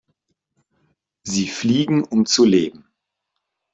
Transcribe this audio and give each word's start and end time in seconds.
Sie 1.21 1.47
fliegen, 1.47 2.03
um 2.03 2.25
zu 2.25 2.43
leben. 2.43 2.87